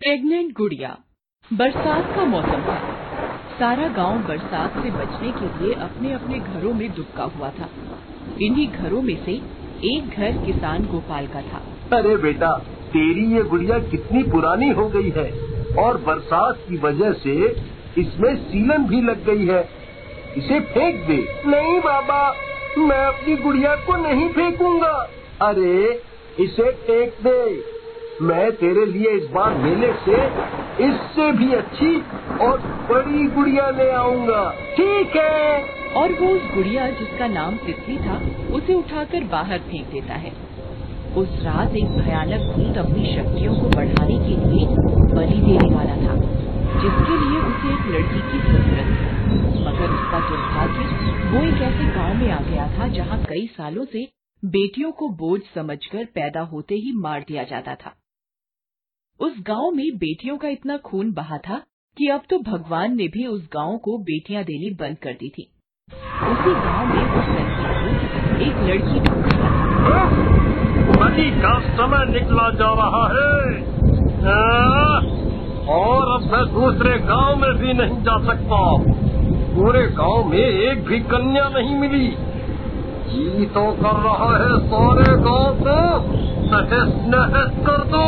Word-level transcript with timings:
Pregnant 0.00 0.52
गुड़िया 0.52 0.88
बरसात 1.52 2.16
का 2.16 2.24
मौसम 2.24 2.60
था 2.62 2.74
सारा 3.58 3.88
गाँव 3.88 4.18
बरसात 4.18 4.74
से 4.74 4.90
बचने 4.90 5.30
के 5.30 5.46
लिए 5.58 5.74
अपने 5.74 6.12
अपने 6.12 6.38
घरों 6.38 6.74
में 6.74 6.90
दुबका 6.94 7.24
हुआ 7.24 7.48
था। 7.48 7.68
इन्हीं 8.42 8.66
घरों 8.68 9.02
में 9.02 9.24
से 9.24 9.32
एक 9.88 10.10
घर 10.16 10.36
किसान 10.46 10.84
गोपाल 10.84 11.26
का 11.26 11.40
था। 11.42 11.62
अरे 11.96 12.16
बेटा 12.16 12.50
तेरी 12.88 13.24
ये 13.34 13.42
गुड़िया 13.42 13.78
कितनी 13.78 14.22
पुरानी 14.22 14.70
हो 14.70 14.88
गई 14.88 15.10
है 15.10 15.26
और 15.78 15.98
बरसात 15.98 16.58
की 16.68 16.76
वजह 16.76 17.12
से 17.12 17.34
इसमें 17.98 18.34
सीलन 18.36 18.84
भी 18.84 19.00
लग 19.02 19.24
गई 19.24 19.46
है। 19.46 19.68
इसे 20.36 20.60
फेंक 20.60 21.06
दे। 21.06 21.18
नहीं 21.46 21.80
बाबा 21.80 22.20
मैं 22.78 23.04
अपनी 23.04 23.36
गुड़िया 23.36 23.74
को 23.76 23.96
नहीं 23.96 24.28
फेंकूँगा। 24.28 24.94
अरे 25.42 26.02
इसे 26.40 26.70
फेंक 26.70 27.12
दे। 27.26 27.77
मैं 28.22 28.52
तेरे 28.52 28.86
लिए 28.86 29.10
इस 29.10 29.30
बार 29.30 29.54
मेले 29.54 29.92
से 29.92 30.26
इससे 30.84 31.32
भी 31.32 31.52
अच्छी 31.52 32.00
और 32.38 32.58
बड़ी 32.60 33.26
गुड़िया 33.26 33.70
ले 33.70 33.90
आऊँगा। 33.90 34.50
ठीक 34.50 35.16
है। 35.16 35.64
और 35.96 36.12
वो 36.12 36.28
उस 36.28 36.42
गुड़िया 36.54 36.90
जिसका 36.90 37.26
नाम 37.26 37.56
तितली 37.56 37.98
था, 37.98 38.20
उसे 38.54 38.74
उठाकर 38.74 39.24
बाहर 39.24 39.58
फेंक 39.58 39.86
देता 39.86 40.14
है। 40.14 40.32
उस 41.16 41.28
रात 41.42 41.74
एक 41.76 41.84
भयानक 41.84 42.56
भूत 42.56 42.78
अपनी 42.78 43.14
शक्तियों 43.16 43.54
को 43.54 43.68
बढ़ाने 43.68 44.18
के 44.18 44.34
लिए 44.34 44.66
बलि 45.14 45.40
देने 45.40 45.74
वाला 45.74 45.96
था, 45.96 46.16
जिसके 46.80 47.16
लिए 47.20 47.38
उसे 47.40 47.72
एक 47.72 47.94
लड़की 47.94 48.20
की 48.20 48.38
ज़रूरत 48.38 48.86
थी। 48.86 49.18
मगर 49.64 49.90
उसका 49.90 50.28
दुर्भाग्य, 50.28 50.84
वो 51.30 51.44
एक 51.44 51.62
ऐसे 51.62 51.84
गाँव 51.84 52.14
में 52.14 52.30
आ 52.30 52.40
गया 52.40 52.78
था, 52.78 52.88
जहाँ 52.88 53.24
कई 53.24 53.46
सालों 53.46 53.84
से 53.84 54.08
बेटियों 54.44 54.90
को 54.90 55.08
बोझ 55.08 55.40
समझकर 55.54 56.04
पैदा 56.04 56.40
होते 56.40 56.74
ही 56.74 56.92
मार 56.96 57.20
दिया 57.28 57.42
जाता 57.42 57.74
था। 57.74 57.94
उस 59.20 59.32
गाँव 59.38 59.70
में 59.70 59.86
बेटियों 59.96 60.36
का 60.38 60.48
इतना 60.48 60.76
खून 60.76 61.12
बहा 61.12 61.36
था 61.38 61.56
कि 61.96 62.08
अब 62.08 62.22
तो 62.30 62.38
भगवान 62.38 62.96
ने 62.96 63.06
भी 63.08 63.26
उस 63.26 63.48
गाँव 63.54 63.76
को 63.78 63.96
बेटियाँ 63.98 64.42
देनी 64.44 64.70
बंद 64.70 64.98
कर 64.98 65.12
दी 65.12 65.28
थी। 65.28 65.42
उसी 66.28 66.52
गाँव 66.66 66.86
में 66.86 67.02
उस 67.14 67.30
लड़की 67.30 68.44
एक 68.44 68.60
लड़की 68.68 69.00
ढूंढ 69.00 69.26
का 71.42 71.52
समय 71.70 72.04
निकला 72.12 72.48
जा 72.50 72.70
रहा 72.72 73.02
है। 73.08 73.32
और 75.68 76.12
अब 76.12 76.30
मैं 76.32 76.44
दूसरे 76.54 76.98
गाँव 76.98 77.36
में 77.36 77.52
भी 77.58 77.72
नहीं 77.72 77.98
जा 78.02 78.18
सकता। 78.26 78.62
पूरे 79.54 79.86
गाँव 79.88 80.24
में 80.24 80.38
एक 80.38 80.84
भी 80.84 81.00
कन्या 81.00 81.48
नहीं 81.48 81.76
मिली। 81.78 82.08
जी 83.08 83.46
तो 83.46 83.70
कर 83.82 84.00
रहा 84.00 84.32
है 84.36 84.58
सारे 84.68 85.22
गाँव 85.22 85.60
को। 85.60 86.27
कर 86.50 87.84
दो 87.84 88.04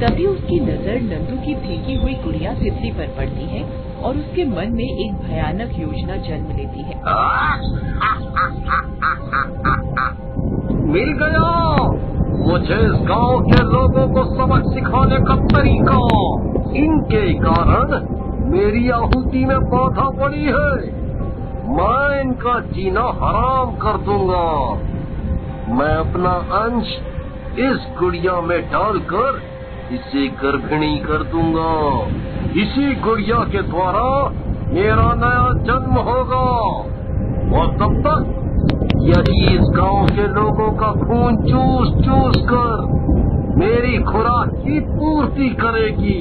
तभी 0.00 0.26
उसकी 0.26 0.60
नज़र 0.60 1.00
नंदू 1.00 1.46
की 1.46 1.54
भीगी 1.54 1.94
हुई 1.94 2.14
गुड़िया 2.14 2.54
तितली 2.54 2.90
पर 2.90 3.14
पड़ती 3.16 3.44
है 3.44 3.64
और 4.02 4.16
उसके 4.16 4.44
मन 4.44 4.72
में 4.72 4.84
एक 4.84 5.14
भयानक 5.14 5.78
योजना 5.78 6.16
जन्म 6.16 6.56
लेती 6.56 6.82
है। 6.82 6.96
मिल 10.86 11.12
गया। 11.12 11.50
मुझे 12.50 12.74
इस 12.74 13.06
गाँव 13.08 13.40
के 13.40 13.62
लोगों 13.62 14.14
को 14.14 14.22
सबक 14.36 14.74
सिखाने 14.74 15.16
का 15.16 15.36
तरीका। 15.36 15.98
इनके 16.76 17.34
कारण 17.34 18.06
मेरी 18.50 18.90
आहुति 18.90 19.44
में 19.44 19.60
बाधा 19.60 20.10
पड़ी 20.10 20.44
है। 20.44 21.00
मैं 21.70 22.20
इनका 22.20 22.60
जीना 22.60 23.00
हराम 23.00 23.76
कर 23.76 23.98
दूँगा। 23.98 24.74
मैं 25.74 25.94
अपना 25.94 26.30
अंश 26.30 26.86
इस 27.50 27.86
गुड़िया 27.98 28.40
में 28.40 28.60
डालकर 28.70 29.40
इसे 29.92 30.26
गर्भिणी 30.28 30.98
कर 30.98 31.22
दूँगा। 31.22 31.70
इसी 32.60 32.94
गुड़िया 32.94 33.38
के 33.44 33.62
द्वारा 33.62 34.04
मेरा 34.74 35.06
नया 35.14 35.48
जन्म 35.62 35.94
होगा। 36.00 36.42
और 37.58 37.72
तब 37.72 37.96
तक 38.06 38.36
यदि 39.02 39.38
इस 39.54 39.64
गाँव 39.76 40.06
के 40.06 40.26
लोगों 40.28 40.70
का 40.72 40.92
खून 40.92 41.36
चूस 41.36 41.88
चूस 42.04 42.36
कर 42.48 42.84
मेरी 43.56 43.98
खुराक 44.02 44.50
की 44.56 44.80
पूर्ति 44.80 45.48
करेगी। 45.60 46.18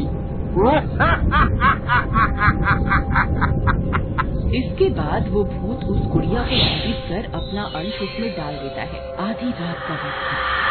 इसके 4.59 4.89
बाद 4.89 5.29
वो 5.29 5.43
भूत 5.43 5.83
उस 5.83 6.07
गुड़िया 6.11 6.41
को 6.41 6.55
जीवित 6.55 7.05
कर 7.09 7.31
अपना 7.37 7.63
अंश 7.79 8.01
उसमें 8.01 8.31
डाल 8.31 8.53
देता 8.53 8.81
है। 8.81 9.29
आधी 9.29 9.49
रात 9.49 9.87
का 9.87 9.93
वक्त 9.93 10.68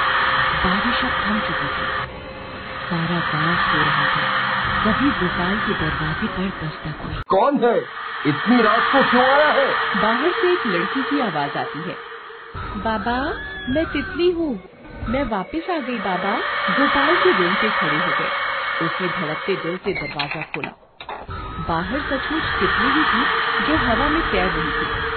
बारिश 0.58 1.04
अब 1.04 1.10
थम 1.10 1.38
चुकी 1.40 1.68
थी 1.68 1.86
सारा 2.88 3.18
गाँव 3.20 3.56
सो 3.56 3.78
रहा 3.78 4.04
था। 4.04 4.48
तभी 4.84 5.10
गोपाल 5.10 5.56
के 5.56 5.74
दरवाजे 5.74 6.26
पर 6.26 6.66
दस्तक 6.66 7.04
हुई। 7.04 7.14
कौन 7.28 7.64
है? 7.64 7.76
इतनी 8.26 8.62
रात 8.62 8.78
को 8.78 9.10
क्यों 9.10 9.24
आया 9.24 9.46
है? 9.46 9.66
बाहर 10.02 10.30
से 10.30 10.52
एक 10.52 10.66
लड़की 10.66 11.02
की 11.02 11.20
आवाज़ 11.20 11.58
आती 11.58 11.78
है। 11.78 11.96
बाबा 12.56 13.16
मैं 13.72 13.86
तितली 13.86 14.30
हूँ। 14.30 14.60
मैं 15.08 15.24
वापस 15.24 15.70
आ 15.70 15.78
गई 15.78 15.98
बाबा। 15.98 16.34
गोपाल 16.74 17.16
के 17.16 17.32
रूम 17.32 17.54
पे 17.54 17.70
खड़े 17.70 17.98
हो 17.98 18.06
गए। 18.06 18.30
उसने 18.86 19.08
धड़कते 19.08 19.56
दिल 19.56 19.76
से 19.76 19.92
दरवाज़ा 19.92 20.42
खोला। 20.42 20.70
बाहर 21.68 22.00
सचमुच 22.00 22.42
तितली 22.42 22.88
ही 22.88 23.04
थी 23.04 23.24
जो 23.66 23.76
हवा 23.76 24.08
में 24.08 24.22
तैर 24.30 24.50
रही 24.50 24.72
थी। 24.72 25.08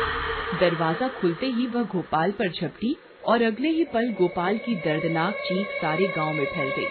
दरवाज़ा 0.60 1.08
खुलते 1.08 1.46
ही 1.46 1.68
वह 1.68 1.84
गोपाल 1.84 2.32
पर 2.32 2.52
झपटी 2.52 2.98
और 3.26 3.42
अगले 3.42 3.70
ही 3.70 3.84
पल 3.84 4.16
गोपाल 4.20 4.58
की 4.58 4.76
दर्दनाक 4.76 5.34
चीख 5.34 5.68
सारे 5.68 6.08
गाँव 6.08 6.34
में 6.34 6.46
फैल 6.46 6.70
गई। 6.70 6.86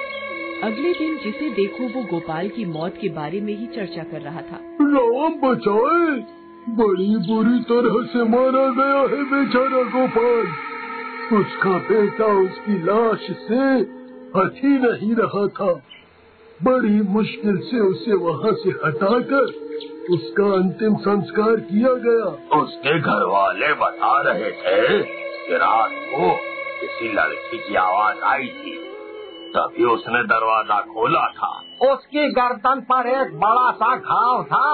अगले 0.63 0.93
दिन 0.93 1.19
जिसे 1.19 1.51
देखो 1.51 1.85
वो 1.85 2.05
गोपाल 2.05 2.49
की 2.49 2.65
मौत 2.65 2.95
के 3.01 3.09
बारे 3.09 3.41
में 3.41 3.57
ही 3.57 3.67
चर्चा 3.67 4.03
कर 4.03 4.21
रहा 4.21 4.41
था। 4.41 4.61
राम 4.81 5.35
बचाए। 5.35 6.41
बड़ी 6.69 7.17
बुरी 7.17 7.59
तरह 7.61 8.07
से 8.07 8.25
मारा 8.25 8.67
गया 8.71 9.01
है 9.01 9.25
बेचारा 9.25 9.83
गोपाल। 9.83 10.47
उसका 11.41 11.71
बेटा 11.71 12.25
उसकी 12.25 12.73
लाश 12.73 13.27
से 13.31 13.79
हट 14.39 14.55
ही 14.65 14.79
नहीं 14.79 15.15
रहा 15.15 15.47
था। 15.49 15.83
बड़ी 16.63 17.01
मुश्किल 17.11 17.57
से 17.57 17.81
उसे 17.81 18.13
वहाँ 18.13 18.53
से 18.53 18.71
हटाकर 18.71 19.71
उसका 20.11 20.55
अंतिम 20.55 20.97
संस्कार 20.97 21.57
किया 21.57 21.95
गया। 21.95 22.61
उसके 22.61 23.01
घर 23.01 23.25
वाले 23.27 23.73
बता 23.73 24.23
रहे 24.23 24.51
थे 24.51 25.30
कि 25.51 25.57
रात 25.57 25.91
को 26.11 26.31
किसी 26.81 27.09
लड़की 27.13 27.59
की 27.59 27.75
आवाज़ 27.75 28.19
आई 28.25 28.47
थी 28.57 28.75
तभी 29.55 29.85
उसने 29.85 30.23
दरवाज़ा 30.25 30.81
खोला 30.91 31.23
था। 31.39 31.49
उसकी 31.87 32.27
गर्दन 32.33 32.81
पर 32.91 33.07
एक 33.11 33.33
बड़ा 33.39 33.71
सा 33.71 33.97
घाव 33.97 34.43
था 34.45 34.69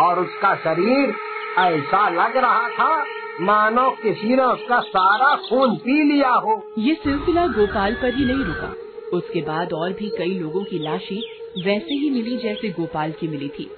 और 0.00 0.18
उसका 0.18 0.54
शरीर 0.56 1.14
ऐसा 1.58 2.08
लग 2.08 2.36
रहा 2.36 2.68
था 2.68 3.04
मानो 3.40 3.90
किसी 4.02 4.36
ने 4.36 4.44
उसका 4.44 4.80
सारा 4.80 5.34
खून 5.48 5.74
पी 5.76 6.02
लिया 6.04 6.30
हो। 6.36 6.54
ये 6.78 6.94
सिलसिला 6.94 7.46
गोपाल 7.46 7.94
पर 7.94 8.14
ही 8.14 8.24
नहीं 8.24 8.44
रुका। 8.44 8.72
उसके 9.16 9.42
बाद 9.42 9.72
और 9.72 9.92
भी 9.92 10.08
कई 10.18 10.38
लोगों 10.38 10.64
की 10.64 10.78
लाशें 10.78 11.20
वैसे 11.64 11.94
ही 11.94 12.10
मिली 12.10 12.36
जैसे 12.36 12.70
गोपाल 12.70 13.12
की 13.12 13.28
मिली 13.28 13.48
थी। 13.48 13.70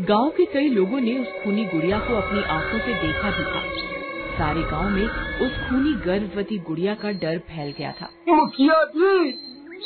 गाँव 0.00 0.28
के 0.30 0.44
कई 0.44 0.68
लोगों 0.68 1.00
ने 1.00 1.18
उस 1.18 1.42
खूनी 1.44 1.64
गुड़िया 1.64 1.98
को 1.98 2.16
अपनी 2.16 2.42
आँखों 2.42 2.78
से 2.78 2.94
देखा 3.06 3.30
भी 3.30 3.44
था। 3.44 3.97
सारे 4.38 4.62
गाँव 4.62 4.88
में 4.88 5.08
उस 5.40 5.52
खूनी 5.52 5.92
गर्भवती 5.92 6.58
गुड़िया 6.58 6.94
का 6.94 7.10
डर 7.10 7.38
फैल 7.38 7.74
गया 7.78 7.92
था। 7.92 8.08
मुखिया 8.28 8.84
जी? 8.84 9.30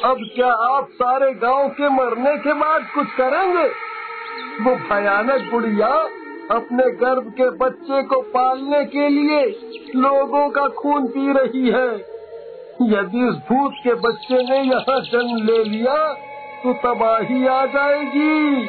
अब 0.05 0.31
क्या 0.35 0.53
आप 0.53 0.89
सारे 0.91 1.35
गाँव 1.35 1.69
के 1.69 1.89
मरने 1.89 2.37
के 2.37 2.53
बाद 2.53 2.87
कुछ 2.95 3.07
करेंगे? 3.07 3.69
वो 4.65 4.77
भयानक 4.77 5.51
गुड़िया 5.51 5.89
अपने 6.57 6.91
गर्भ 6.91 7.33
के 7.41 7.51
बच्चे 7.51 8.03
को 8.03 8.21
पालने 8.21 8.85
के 8.85 9.09
लिए 9.09 9.45
लोगों 9.97 10.51
का 10.51 10.69
खून 10.69 11.07
पी 11.07 11.33
रही 11.33 11.69
है। 11.69 12.13
यदि 12.83 13.29
उस 13.29 13.37
भूत 13.37 13.73
के 13.85 13.95
बच्चे 13.95 14.43
ने 14.43 14.59
यहाँ 14.61 15.01
जन्म 15.01 15.47
ले 15.47 15.65
लिया 15.65 16.15
तो 16.65 16.73
तबाही 16.73 17.47
आ 17.47 17.67
जाएगी। 17.67 18.67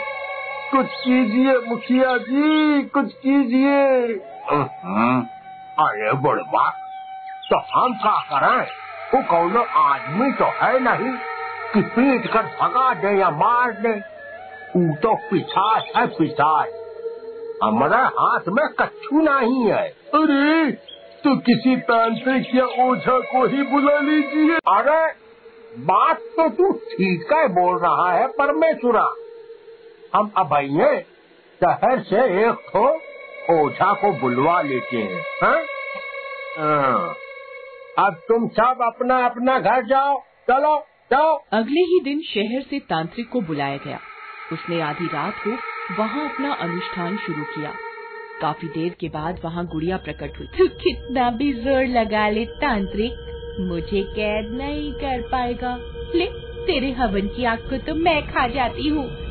कुछ 0.71 0.85
कीजिए 0.85 1.57
मुखिया 1.57 2.18
जी 2.18 2.81
कुछ 2.81 3.13
कीजिए। 3.13 3.97
हम्म, 4.51 4.68
हम्म। 4.83 5.25
अरे 5.79 6.11
बुढ़वा 6.13 6.69
तो 7.49 7.57
हम 7.73 7.93
क्या 7.93 8.17
करें? 8.31 8.65
वो 9.13 9.21
कौन 9.23 9.57
आदमी 9.57 10.31
तो 10.31 10.45
है 10.45 10.79
नहीं। 10.79 11.13
कि 11.73 11.81
पीट 11.81 12.27
कर 12.33 12.41
भगा 12.61 12.93
दे 12.93 13.17
या 13.19 13.29
मार 13.29 13.71
दे 13.71 13.93
वो 14.75 14.95
तो 14.95 15.15
पिछाच 15.31 15.83
है 15.97 16.05
पिछाच 16.07 16.67
हमारे 17.63 18.01
हाथ 18.17 18.47
में 18.49 18.67
कच्छू 18.79 19.21
नहीं 19.21 19.63
है। 19.71 19.87
अरे 20.15 20.71
तो 21.23 21.35
किसी 21.37 21.75
तांत्रिक 21.77 22.55
या 22.55 22.65
ओझा 22.85 23.19
को 23.19 23.45
ही 23.47 23.63
बुला 23.63 23.97
लीजिए। 23.99 24.55
अरे 24.55 25.11
बात 25.85 26.17
तो 26.17 26.49
तू 26.49 26.71
ठीक 26.73 27.33
है 27.33 27.47
बोल 27.47 27.79
रहा 27.79 28.11
है 28.11 28.27
परमेश्वरा। 28.27 29.07
हम 30.15 30.31
अब 30.37 30.55
शहर 31.61 31.99
से 31.99 32.21
एक 32.45 32.55
ठो 32.69 32.87
ओझा 33.51 33.94
को 33.94 34.12
बुलवा 34.13 34.62
लेते 34.62 34.98
हैं, 34.98 35.22
हा? 35.44 35.66
हाँ। 36.57 37.16
अब 38.00 38.13
तुम 38.28 38.48
सब 38.48 38.78
अपना 38.81 39.25
अपना 39.25 39.60
घर 39.60 39.86
जाओ, 39.86 40.19
चलो, 40.19 40.86
जाओ। 41.12 41.40
अगले 41.54 41.81
ही 41.81 42.00
दिन 42.04 42.22
शहर 42.22 42.62
से 42.62 42.80
तांत्रिक 42.80 43.30
को 43.30 43.42
बुलाया 43.42 43.78
गया। 43.78 44.00
उसने 44.54 44.81
आधी 44.81 45.06
रात 45.06 45.34
को 45.48 45.50
वहाँ 46.00 46.30
अपना 46.30 46.54
अनुष्ठान 46.54 47.18
शुरू 47.18 47.44
किया। 47.44 47.74
काफ़ी 48.42 48.68
देर 48.68 48.95
के 49.00 49.10
बाद 49.10 49.42
वहाँ 49.44 49.66
गुड़िया 49.66 49.98
प्रकट 49.98 50.40
हुई। 50.40 50.48
तू 50.48 50.68
कितना 50.68 51.30
भी 51.31 51.54
ज़ोर 51.54 51.86
लगा 51.86 52.30
ले 52.30 52.45
तांत्रिक, 52.45 53.13
मुझे 53.60 54.04
कैद 54.04 54.51
नहीं 54.51 54.94
कर 54.94 55.22
पाएगा। 55.22 55.78
ले, 56.16 56.25
तेरे 56.66 56.92
हवन 56.92 57.28
की 57.28 57.45
आग 57.45 57.60
को 57.60 57.78
तो 57.78 57.95
मैं 57.95 58.22
खा 58.28 58.48
जाती 58.48 58.88
हूँ। 58.88 59.22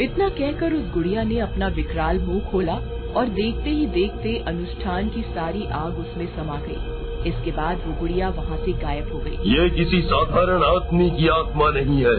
इतना 0.00 0.28
कहकर 0.28 0.72
उस 0.72 0.92
गुड़िया 0.94 1.22
ने 1.22 1.38
अपना 1.40 1.68
विकराल 1.68 2.18
मुँह 2.18 2.40
खोला 2.50 2.74
और 3.16 3.28
देखते 3.30 3.70
ही 3.70 3.86
देखते 3.86 4.36
अनुष्ठान 4.48 5.08
की 5.08 5.22
सारी 5.24 5.66
आग 5.74 5.98
उसमें 5.98 6.26
समा 6.36 6.56
गई। 6.58 7.30
इसके 7.30 7.50
बाद 7.50 7.82
वो 7.86 7.92
गुड़िया 8.00 8.28
वहाँ 8.28 8.56
से 8.56 8.72
गायब 8.72 9.12
हो 9.12 9.18
गई। 9.18 9.36
ये 9.50 9.68
किसी 9.70 10.00
साधारण 10.02 10.62
आदमी 10.64 11.10
की 11.10 11.28
आत्मा 11.28 11.70
नहीं 11.70 11.98
है, 11.98 12.16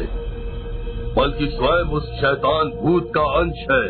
बल्कि 1.15 1.47
स्वयं 1.47 1.95
उस 1.97 2.11
शैतान 2.19 2.69
भूत 2.81 3.11
का 3.15 3.23
अंश 3.39 3.65
है। 3.71 3.85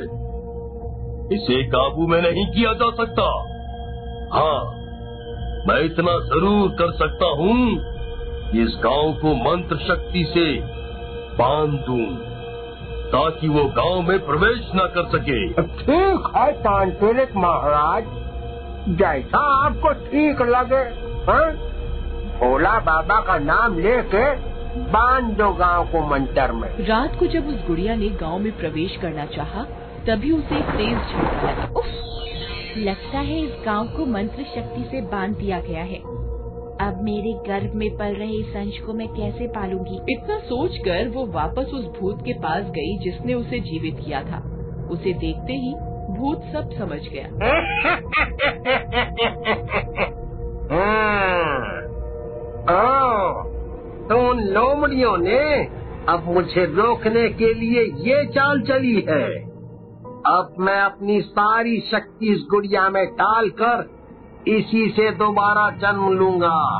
इसे 1.31 1.61
काबू 1.69 2.07
में 2.07 2.21
नहीं 2.21 2.45
किया 2.47 2.73
जा 2.73 2.89
सकता। 2.95 3.29
हाँ 4.33 4.59
मैं 5.67 5.79
इतना 5.85 6.17
ज़रूर 6.25 6.69
कर 6.69 6.91
सकता 6.97 7.27
हूँ 7.37 7.57
इस 8.63 8.75
गाँव 8.83 9.13
को 9.13 9.33
मंत्र 9.43 9.77
शक्ति 9.77 10.23
से 10.33 10.51
बाँध 11.37 11.79
दूँ। 11.85 12.32
ताकि 13.13 13.47
वो 13.47 13.63
गाँव 13.63 14.01
में 14.01 14.25
प्रवेश 14.25 14.69
न 14.75 14.87
कर 14.95 15.05
सके। 15.07 15.47
ठीक 15.53 16.31
है 16.35 16.51
तांत्रिक 16.51 17.35
महाराज। 17.35 18.03
जैसा 18.97 19.65
आपको 19.65 19.93
ठीक 19.93 20.41
लगे 20.41 20.81
हाँ? 21.31 21.51
भोला 22.39 22.79
बाबा 22.79 23.19
का 23.19 23.37
नाम 23.37 23.77
लेके 23.79 24.23
बाँध 24.91 25.25
दो 25.37 25.51
गाँव 25.53 25.85
को 25.85 26.01
मंत्र 26.07 26.51
में। 26.51 26.69
रात 26.85 27.19
को 27.19 27.27
जब 27.27 27.47
उस 27.47 27.67
गुड़िया 27.67 27.95
ने 27.95 28.09
गाँव 28.09 28.39
में 28.39 28.51
प्रवेश 28.57 28.97
करना 29.01 29.25
चाहा, 29.25 29.63
तभी 30.07 30.31
उसे 30.31 30.61
तेज 30.71 30.97
झटका 30.97 31.51
लगा। 31.51 31.83
लगता 32.77 33.19
है 33.19 33.41
इस 33.41 33.51
गाँव 33.65 33.87
को 33.87 34.05
मंत्र 34.05 34.43
शक्ति 34.55 34.83
से 34.91 35.01
बाँध 35.01 35.37
दिया 35.37 35.59
गया 35.59 35.83
है। 35.83 36.01
अब 36.83 37.01
मेरे 37.01 37.33
गर्भ 37.47 37.73
में 37.73 37.89
पल 37.97 38.15
रहे 38.15 38.39
इस 38.39 38.55
अंश 38.55 38.77
को 38.79 38.93
मैं 38.93 39.07
कैसे 39.07 39.47
पालूँगी? 39.47 39.99
इतना 40.09 40.37
सोचकर 40.39 41.07
वो 41.09 41.25
वापस 41.25 41.71
उस 41.73 41.85
भूत 41.99 42.21
के 42.21 42.33
पास 42.33 42.63
गई 42.63 42.97
जिसने 42.97 43.33
उसे 43.33 43.59
जीवित 43.59 43.99
किया 44.05 44.23
था। 44.23 44.39
उसे 44.91 45.13
देखते 45.13 45.53
ही 45.53 45.73
भूत 46.17 46.41
सब 46.53 46.69
समझ 46.71 46.99
गया। 47.07 47.27
हाँ। 52.69 53.43
तो 54.09 54.17
उन 54.29 54.39
लोमड़ियों 54.39 55.17
ने 55.17 55.39
अब 56.09 56.23
मुझे 56.27 56.65
रोकने 56.65 57.29
के 57.29 57.53
लिए 57.53 57.81
ये 58.09 58.25
चाल 58.25 58.61
चली 58.61 58.95
है। 59.09 59.23
अब 60.27 60.55
मैं 60.59 60.79
अपनी 60.81 61.21
सारी 61.21 61.79
शक्ति 61.79 62.31
इस 62.31 62.45
गुड़िया 62.51 62.89
में 62.89 63.05
डालकर 63.13 63.92
इसी 64.47 64.89
से 64.89 65.11
दोबारा 65.11 65.69
जन्म 65.69 66.09
लूँगा। 66.09 66.79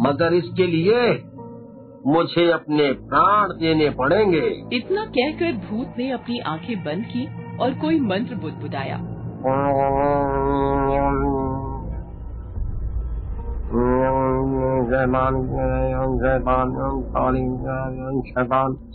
मगर 0.00 0.34
इसके 0.34 0.66
लिए 0.66 1.22
मुझे 2.06 2.50
अपने 2.50 2.92
प्राण 2.92 3.48
देने 3.48 3.90
पड़ेंगे। 3.90 4.62
इतना 4.72 5.04
कहकर 5.04 5.52
भूत 5.52 5.94
ने 5.98 6.10
अपनी 6.10 6.38
आँखें 6.38 6.84
बंद 6.84 7.04
की 7.04 7.56
और 7.56 7.74
कोई 7.74 8.00
मंत्र 8.00 8.34
बुदबुदाया। 8.34 8.96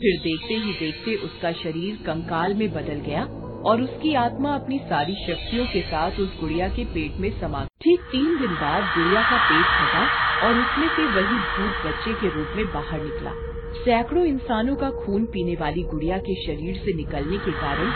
फिर 0.02 0.20
देखते 0.20 0.54
ही 0.54 0.74
देखते 0.74 1.16
उसका 1.16 1.52
शरीर 1.52 1.96
कंकाल 2.06 2.54
में 2.54 2.72
बदल 2.72 3.02
गया। 3.06 3.28
और 3.66 3.82
उसकी 3.82 4.16
आत्मा 4.16 4.56
अपनी 4.56 4.80
सारी 4.80 5.16
शक्तियों 5.16 5.66
के 5.66 5.82
साथ 5.82 6.12
उस 6.20 6.40
गुड़िया 6.40 6.68
के 6.68 6.86
पेट 6.86 7.20
में 7.20 7.42
समा 7.42 7.64
ठीक 7.64 8.00
तीन 8.00 8.38
दिन 8.38 8.48
बाद 8.48 8.84
गुड़िया 8.98 9.22
का 9.22 9.38
पेट 9.38 9.66
फटा 9.66 10.22
और 10.48 10.54
उसमें 10.54 10.88
से 10.88 11.06
वही 11.06 11.38
भूत 11.38 11.86
बच्चे 11.86 12.14
के 12.14 12.30
रूप 12.30 12.48
में 12.56 12.66
बाहर 12.66 13.02
निकला। 13.02 13.32
सैकड़ों 13.74 14.26
इंसानों 14.26 14.76
का 14.76 14.90
खून 14.90 15.26
पीने 15.26 15.56
वाली 15.56 15.84
गुड़िया 15.84 16.18
के 16.18 16.36
शरीर 16.46 16.76
से 16.76 16.94
निकलने 16.94 17.38
के 17.38 17.52
कारण 17.52 17.88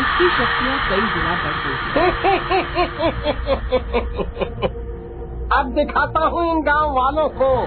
उसकी 0.00 0.28
शक्तियाँ 0.30 0.90
कई 0.90 1.00
गुना 1.00 1.44
बढ़ 1.44 1.52
गई। 1.52 1.84
अब 5.58 5.74
दिखाता 5.74 6.26
हूँ 6.26 6.50
इन 6.50 6.62
गाँव 6.62 6.92
वालों 6.92 7.28
को। 7.28 7.62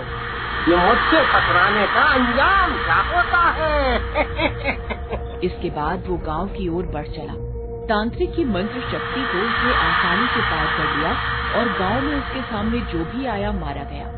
ये 0.71 0.77
मुझसे 0.77 1.21
टकराने 1.21 1.87
का 1.87 2.13
अंजाम 2.13 2.71
क्या 2.83 3.01
होता 3.15 3.41
है? 3.49 3.97
इसके 5.43 5.69
बाद 5.69 6.03
वो 6.07 6.17
गाँव 6.17 6.47
की 6.47 6.67
ओर 6.67 6.85
बढ़ 6.85 7.07
चला। 7.07 7.46
तांत्रिक 7.87 8.35
की 8.35 8.43
मंत्र 8.45 8.79
शक्ति 8.81 9.21
को 9.21 9.37
उसने 9.37 9.73
आसानी 9.73 10.27
से 10.27 10.41
पार 10.41 10.65
कर 10.77 10.97
लिया 10.97 11.11
और 11.59 11.79
गाँव 11.79 12.01
में 12.01 12.17
उसके 12.17 12.41
सामने 12.41 12.79
जो 12.79 13.05
भी 13.05 13.25
आया, 13.25 13.51
मारा 13.51 13.83
गया। 13.83 14.11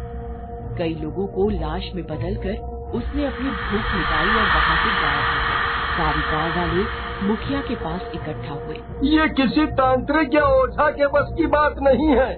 कई 0.77 0.95
लोगों 0.95 1.27
को 1.27 1.49
लाश 1.49 1.91
में 1.95 2.03
बदलकर 2.05 2.55
उसने 2.93 3.25
अपनी 3.25 3.49
भूख 3.49 3.95
निकाली 3.95 4.29
और 4.29 4.43
वहाँ 4.43 4.77
से 4.77 5.01
गायब 5.01 5.25
हो 5.25 5.41
गया। 5.45 5.59
सारी 5.97 6.21
गाँव 6.21 6.59
वाले 6.59 7.09
मुखिया 7.27 7.61
के 7.61 7.75
पास 7.75 8.01
इकट्ठा 8.15 8.53
हुए। 8.53 8.75
ये 9.03 9.29
किसी 9.29 9.65
तांत्रिक 9.65 10.33
या 10.33 10.43
ओझा 10.43 10.89
के 10.91 11.07
बस 11.07 11.33
की 11.37 11.47
बात 11.47 11.75
नहीं 11.81 12.09
है। 12.09 12.37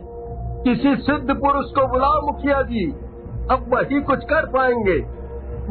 किसी 0.63 0.95
सिद्ध 0.95 1.33
पुरुष 1.33 1.65
को 1.71 1.87
बुलाओ 1.87 2.21
मुखिया 2.21 2.61
जी। 2.61 2.91
अब 3.51 3.65
वही 3.73 4.01
कुछ 4.01 4.23
कर 4.23 4.45
पाएँगे। 4.45 4.97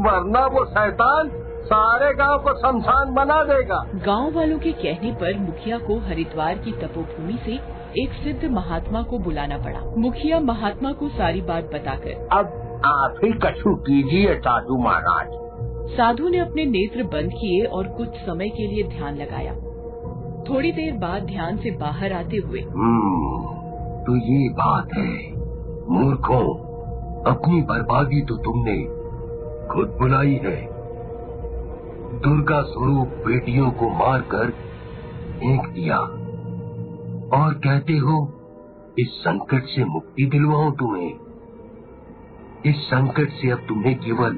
वरना 0.02 0.46
वो 0.46 0.64
शैतान 0.64 1.28
सारे 1.62 2.12
गाँव 2.14 2.38
को 2.38 2.52
शमशान 2.58 3.12
बना 3.14 3.42
देगा। 3.44 3.82
गाँव 4.04 4.30
वालों 4.32 4.58
के 4.58 4.72
कहने 4.72 5.12
पर 5.12 5.38
मुखिया 5.38 5.78
को 5.78 5.98
हरिद्वार 5.98 6.58
की 6.58 6.72
तपोभूमि 6.72 7.38
से 7.44 7.54
एक 8.02 8.12
सिद्ध 8.14 8.50
महात्मा 8.50 9.02
को 9.02 9.18
बुलाना 9.18 9.58
पड़ा। 9.58 9.80
मुखिया 9.98 10.40
महात्मा 10.40 10.92
को 10.92 11.08
सारी 11.08 11.40
बात 11.42 11.64
बताकर 11.64 12.28
अब 12.32 12.80
आप 12.86 13.20
ही 13.24 13.32
कछु 13.44 13.74
कीजिए 13.82 14.34
साधु 14.38 14.78
महाराज। 14.78 15.28
साधु 15.96 16.28
ने 16.28 16.38
अपने 16.38 16.64
नेत्र 16.64 17.02
बंद 17.02 17.32
किए 17.32 17.64
और 17.66 17.88
कुछ 17.88 18.16
समय 18.20 18.48
के 18.48 18.66
लिए 18.66 18.82
ध्यान 18.88 19.16
लगाया। 19.16 19.54
थोड़ी 20.50 20.72
देर 20.72 20.92
बाद 20.98 21.22
ध्यान 21.22 21.56
से 21.56 21.70
बाहर 21.70 22.12
आते 22.12 22.36
हुए 22.36 22.60
हम्म, 22.60 23.44
तो 24.04 24.16
ये 24.16 24.48
बात 24.54 24.94
है 24.96 25.14
मूर्खों 25.90 26.44
अपनी 27.26 27.60
बर्बादी 27.62 28.22
तो 28.22 28.36
तुमने 28.36 28.76
खुद 29.68 29.96
बुलाई 30.00 30.40
है। 30.44 30.79
दुर्गा 32.20 32.62
स्वरूप 32.62 33.08
बेटियों 33.08 33.70
को 33.70 33.90
मारकर 33.90 34.50
फेंक 35.32 35.68
दिया। 35.68 35.96
और 37.38 37.54
कहते 37.54 37.92
हो 37.92 38.32
इस 38.98 39.08
संकट 39.08 39.62
से 39.64 39.84
मुक्ति 39.84 40.26
दिलवाओ 40.26 40.70
तुम्हें। 40.70 41.14
इस 42.66 42.76
संकट 42.76 43.28
से 43.30 43.50
अब 43.50 43.58
तुम्हें 43.58 43.98
केवल 43.98 44.30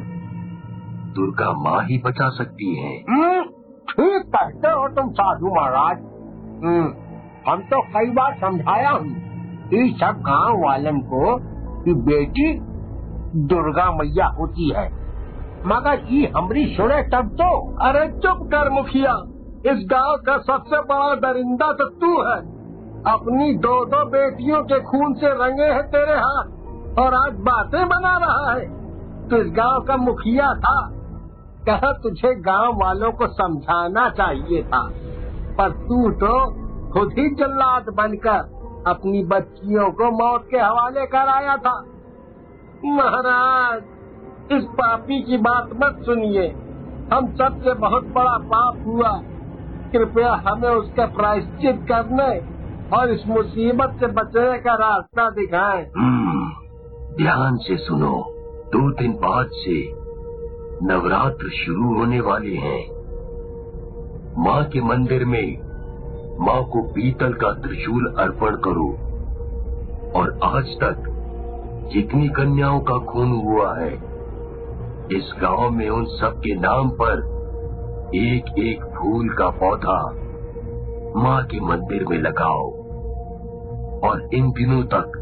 दुर्गा 1.14 1.52
माँ 1.52 1.84
ही 1.84 1.98
बचा 1.98 2.28
सकती 2.28 2.76
है। 2.76 3.04
हम्म, 3.10 3.42
ठीक 3.82 4.22
कहते 4.26 4.68
हो 4.68 4.88
तुम 4.88 5.10
साधु 5.10 5.46
महाराज। 5.46 5.98
हम्म, 6.64 6.94
हम 7.52 7.60
तो 7.60 7.82
कई 7.82 8.10
बार 8.10 8.38
समझाया 8.40 8.90
हूँ 8.90 9.06
इस 9.72 9.96
सब 9.96 10.22
गाँव 10.26 10.62
वालन 10.64 10.98
को 10.98 11.38
कि 11.84 11.94
बेटी 11.94 12.60
दुर्गा 13.36 13.92
मैया 13.92 14.26
होती 14.26 14.74
है। 14.74 15.01
मगर 15.66 16.07
ये 16.11 16.33
हमरी 16.37 16.66
सुने 16.76 17.02
तब 17.02 17.28
तो। 17.28 17.50
अरे 17.81 18.07
चुप 18.12 18.47
कर 18.47 18.71
मुखिया, 18.71 19.12
इस 19.66 19.85
गाँव 19.87 20.16
का 20.26 20.38
सबसे 20.38 20.81
बड़ा 20.83 21.14
दरिंदा 21.14 21.73
तो 21.73 21.88
तू 21.88 22.11
है। 22.23 22.38
अपनी 23.04 23.54
दो 23.54 23.85
दो 23.85 24.04
बेटियों 24.07 24.62
के 24.62 24.81
खून 24.81 25.14
से 25.14 25.28
रंगे 25.28 25.64
हैं 25.64 25.87
तेरे 25.88 26.12
हाथ, 26.12 26.99
और 26.99 27.14
आज 27.14 27.33
बातें 27.40 27.88
बना 27.88 28.16
रहा 28.16 28.52
है। 28.52 28.66
तो 29.28 29.37
इस 29.37 29.52
गाँव 29.52 29.81
का 29.83 29.97
मुखिया 29.97 30.54
था। 30.54 30.90
कह, 31.69 31.92
तुझे 31.92 32.35
गाँव 32.35 32.75
वालों 32.75 33.12
को 33.12 33.26
समझाना 33.26 34.09
चाहिए 34.11 34.62
था। 34.62 34.90
पर 35.59 35.71
तू 35.71 36.11
तो 36.11 36.35
खुद 36.92 37.12
ही 37.19 37.28
जल्लाद 37.35 37.88
बनकर 37.88 38.85
अपनी 38.87 39.25
बच्चियों 39.25 39.90
को 39.90 40.11
मौत 40.11 40.47
के 40.50 40.59
हवाले 40.59 41.07
कर 41.07 41.28
आया 41.28 41.57
था। 41.57 41.85
महाराज 42.85 43.83
इस 44.50 44.64
पापी 44.64 45.22
की 45.22 45.37
बात 45.37 45.70
मत 45.72 46.06
सुनिए। 46.06 46.49
हम 47.12 47.34
सबसे 47.34 47.75
बहुत 47.75 48.04
बड़ा 48.04 48.38
पाप 48.38 48.87
हुआ। 48.87 49.22
कृपया 49.92 50.42
हमें 50.49 50.68
उसका 50.68 51.06
प्रायश्चित 51.06 51.87
करने 51.92 52.38
और 52.96 53.11
इस 53.11 53.26
मुसीबत 53.26 53.96
से 54.00 54.06
बचने 54.06 54.58
का 54.58 54.75
रास्ता 54.75 55.30
दिखाएँ। 55.30 55.84
ध्यान 57.16 57.56
से 57.56 57.76
सुनो। 57.76 58.25
दो 58.66 58.90
दिन 58.90 59.12
बाद 59.12 59.46
से 59.52 59.92
नवरात्र 60.82 61.50
शुरू 61.50 61.94
होने 61.94 62.20
वाले 62.20 62.54
हैं। 62.54 63.02
माँ 64.38 64.64
के 64.64 64.80
मंदिर 64.80 65.25
में 65.25 65.58
माँ 66.40 66.64
को 66.64 66.82
पीतल 66.82 67.32
का 67.32 67.52
त्रिशूल 67.52 68.14
अर्पण 68.18 68.56
करो। 68.56 68.88
और 70.20 70.40
आज 70.44 70.64
तक 70.64 71.08
जितनी 71.92 72.28
कन्याओं 72.28 72.80
का 72.80 72.99
खून 72.99 73.32
हुआ 73.32 73.78
है 73.78 74.12
इस 75.16 75.33
गाँव 75.40 75.71
में 75.71 75.88
उन 75.90 76.04
सब 76.19 76.38
के 76.45 76.54
नाम 76.61 76.90
पर 77.00 77.23
एक 78.16 78.52
एक 78.59 78.85
फूल 78.97 79.28
का 79.38 79.49
पौधा 79.62 79.99
माँ 81.23 81.42
के 81.45 81.61
मंदिर 81.66 82.04
में 82.11 82.19
लगाओ 82.19 82.71
और 84.09 84.28
इन 84.35 84.50
दिनों 84.59 84.83
तक 84.95 85.19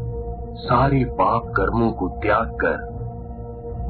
सारे 0.61 1.03
पाप 1.19 1.51
कर्मों 1.57 1.91
को 2.01 2.07
त्याग 2.23 2.53
कर 2.63 2.89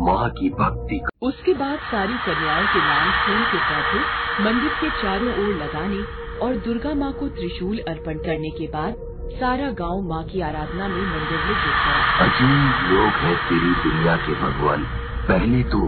माँ 0.05 0.29
की 0.39 0.49
भक्ति 0.59 0.97
कर। 0.99 1.27
उसके 1.27 1.53
बाद 1.53 1.77
सारी 1.91 2.13
कन्याओं 2.27 2.65
के 2.73 2.79
नाम 2.87 3.11
फूल 3.25 3.43
के 3.51 3.59
पौधे 3.69 4.43
मंदिर 4.43 4.73
के 4.81 4.89
चारों 5.01 5.33
ओर 5.33 5.53
लगाने 5.63 6.03
और 6.45 6.55
दुर्गा 6.65 6.93
माँ 7.03 7.11
को 7.19 7.27
त्रिशूल 7.39 7.79
अर्पण 7.87 8.23
करने 8.27 8.49
के 8.59 8.67
बाद 8.77 8.95
सारा 9.39 9.69
गाँव 9.81 10.01
माँ 10.09 10.23
की 10.31 10.41
आराधना 10.47 10.87
में 10.87 11.01
मंदिर 11.03 11.45
में 11.45 11.53
जुट 11.53 11.85
गया 11.85 12.25
अजीब 12.25 12.89
लोग 12.91 13.21
हैं 13.25 13.35
तेरी 13.49 13.73
दुनिया 13.83 14.15
के 14.25 14.33
भगवान 14.41 14.85
पहले 15.27 15.63
तो 15.63 15.79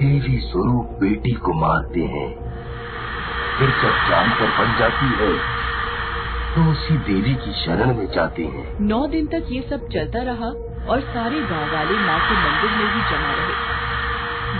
देवी 0.00 0.38
स्वरूप 0.38 0.98
बेटी 1.00 1.30
को 1.30 1.52
मारते 1.52 2.00
हैं। 2.00 2.28
फिर 3.58 3.68
जब 3.68 4.10
जानकर 4.10 4.46
बन 4.46 4.78
जाती 4.78 5.06
है 5.06 5.30
तो 6.54 6.70
उसी 6.70 6.96
देवी 6.98 7.34
की 7.34 7.52
शरण 7.52 7.94
में 7.94 8.06
जाते 8.14 8.42
हैं। 8.44 8.66
नौ 8.80 9.06
दिन 9.06 9.26
तक 9.26 9.46
ये 9.50 9.60
सब 9.70 9.88
चलता 9.88 10.22
रहा 10.22 10.50
और 10.92 11.00
सारे 11.00 11.40
गाँव 11.40 11.72
वाले 11.74 11.98
माँ 11.98 12.18
के 12.20 12.34
मंदिर 12.34 12.70
में 12.70 12.94
ही 12.94 13.00
जमा 13.10 13.32
रहे। 13.32 13.54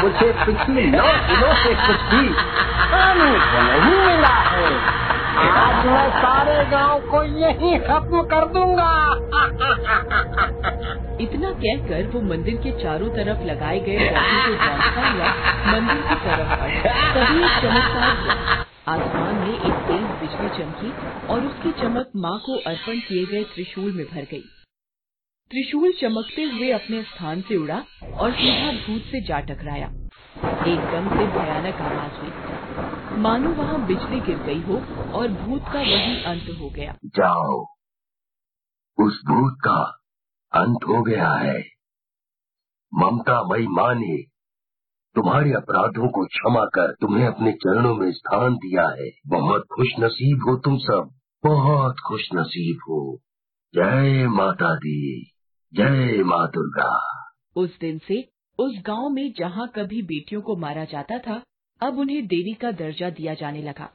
मुझे 0.00 0.26
पिछले 0.40 0.82
नौ 0.86 1.06
दिनों 1.28 1.54
से 1.62 1.72
कुछ 1.76 2.02
भी 2.10 2.28
खाने 2.82 3.30
को 3.44 3.62
नहीं 3.62 3.94
मिला 4.00 4.34
है। 4.48 4.66
आज 5.52 5.86
मैं 5.86 6.10
सारे 6.18 6.58
गाँव 6.70 7.00
को 7.06 7.22
यही 7.38 7.72
खत्म 7.88 8.22
कर 8.34 8.46
दूँगा। 8.48 8.90
इतना 11.20 11.50
कहकर 11.64 12.10
वो 12.14 12.20
मंदिर 12.28 12.60
के 12.62 12.72
चारों 12.82 13.08
तरफ़ 13.16 13.44
लगाए 13.46 13.80
गए 13.80 14.08
को 14.08 15.08
मंदिर 15.72 16.00
की 16.08 16.22
तरफ़ 16.24 16.56
तभी 17.16 17.42
चमत्कार 17.60 18.64
आसमान 18.88 19.34
में 19.36 19.54
एक 19.54 19.84
तेज 19.88 20.08
बिजली 20.20 20.48
चमकी 20.58 20.94
और 21.28 21.38
उसकी 21.40 21.72
चमक 21.82 22.10
माँ 22.16 22.38
को 22.46 22.58
अर्पण 22.70 23.06
किए 23.08 23.24
गए 23.26 23.42
त्रिशूल 23.54 23.92
में 23.92 24.04
भर 24.06 24.26
गई। 24.30 24.44
त्रिशूल 25.52 25.92
चमकते 26.00 26.42
हुए 26.42 26.70
अपने 26.70 27.02
स्थान 27.02 27.40
से 27.40 27.56
उड़ा 27.56 27.84
और 28.14 28.32
सीधा 28.32 28.72
भूत 28.72 29.02
से 29.02 29.20
जा 29.20 29.40
टकराया। 29.40 29.86
एकदम 30.66 31.08
से 31.08 31.26
भयानक 31.26 31.74
आवाज़ 31.74 32.12
हुई। 32.12 32.30
मानो 33.18 33.50
वहाँ 33.50 33.86
बिजली 33.86 34.20
गिर 34.20 34.38
गई 34.38 34.60
हो 34.60 34.74
और 35.12 35.28
भूत 35.28 35.62
का 35.62 35.80
वही 35.80 36.24
अंत 36.24 36.60
हो 36.60 36.70
गया। 36.70 36.96
जाओ। 37.04 37.62
उस 39.06 39.22
भूत 39.26 39.58
का 39.64 40.00
अंत 40.52 40.78
हो 40.88 41.02
गया 41.02 41.32
है। 41.32 41.62
ममता 42.94 43.42
मई 43.42 43.66
माँ 43.66 43.94
ने 43.94 44.16
तुम्हारे 45.14 45.52
अपराधों 45.52 46.08
को 46.08 46.26
क्षमा 46.26 46.64
कर 46.64 46.92
तुम्हें 47.00 47.26
अपने 47.26 47.52
चरणों 47.52 47.94
में 47.94 48.12
स्थान 48.12 48.54
दिया 48.54 48.88
है। 48.88 49.10
बहुत 49.26 49.62
खुश 49.74 49.88
नसीब 50.00 50.42
हो 50.48 50.56
तुम 50.56 50.78
सब। 50.78 51.14
बहुत 51.46 51.96
खुश 52.06 52.28
नसीब 52.34 52.76
हो। 52.88 53.20
जय 53.74 54.26
माता 54.28 54.74
दी। 54.76 55.31
जय 55.72 56.22
माँ 56.22 56.46
दुर्गा 56.48 56.90
उस 57.56 57.78
दिन 57.80 57.98
से 57.98 58.20
उस 58.58 58.74
गाँव 58.86 59.08
में 59.08 59.32
जहाँ 59.32 59.66
कभी 59.68 60.02
बेटियों 60.02 60.40
को 60.42 60.56
मारा 60.56 60.84
जाता 60.84 61.18
था 61.18 61.42
अब 61.80 61.98
उन्हें 61.98 62.26
देवी 62.26 62.54
का 62.54 62.72
दर्जा 62.72 63.10
दिया 63.10 63.34
जाने 63.34 63.62
लगा 63.62 63.88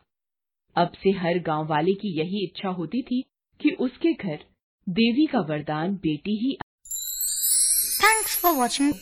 अब 0.76 0.92
से 1.04 1.12
हर 1.18 1.40
गाँव 1.40 1.68
वाले 1.68 1.94
की 1.94 2.18
यही 2.20 2.44
इच्छा 2.46 2.70
होती 2.70 3.02
थी 3.02 3.22
कि 3.60 3.72
उसके 3.80 4.14
घर 4.14 4.40
देवी 4.88 5.26
का 5.26 5.40
वरदान 5.40 5.96
बेटी 5.96 6.38
ही 6.38 6.58
थैंक्स 8.04 8.40
फॉर 8.42 8.54
watching. 8.54 8.94